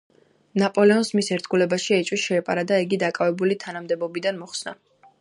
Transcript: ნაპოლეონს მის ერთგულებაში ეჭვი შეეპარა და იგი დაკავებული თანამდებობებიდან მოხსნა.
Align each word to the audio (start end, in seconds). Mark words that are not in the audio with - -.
ნაპოლეონს 0.61 1.11
მის 1.19 1.29
ერთგულებაში 1.35 1.95
ეჭვი 1.99 2.19
შეეპარა 2.23 2.65
და 2.73 2.83
იგი 2.87 3.01
დაკავებული 3.07 3.63
თანამდებობებიდან 3.67 4.45
მოხსნა. 4.45 4.79